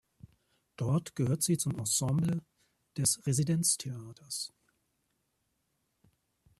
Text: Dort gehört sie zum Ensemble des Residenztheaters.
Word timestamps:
Dort 0.77 1.15
gehört 1.15 1.43
sie 1.43 1.59
zum 1.59 1.77
Ensemble 1.77 2.43
des 2.97 3.23
Residenztheaters. 3.27 4.51